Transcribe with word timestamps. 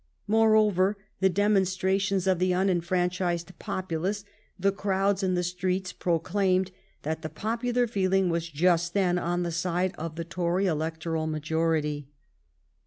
Moreover, 0.25 0.97
the 1.19 1.29
demon 1.29 1.61
strations 1.61 2.25
of 2.25 2.39
the 2.39 2.53
unenfranchised 2.55 3.51
populace, 3.59 4.25
the 4.59 4.71
crowds 4.71 5.21
in 5.21 5.35
the 5.35 5.43
streets, 5.43 5.93
proclaimed 5.93 6.71
that 7.03 7.21
the 7.21 7.29
popular 7.29 7.85
feeling 7.85 8.27
was 8.29 8.49
just 8.49 8.95
then 8.95 9.19
on 9.19 9.43
the 9.43 9.51
side 9.51 9.93
of 9.99 10.15
the 10.15 10.25
Tory 10.25 10.65
electoral 10.65 11.27
majority. 11.27 12.07